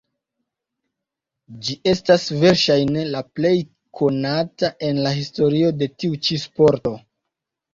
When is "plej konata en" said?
3.41-5.03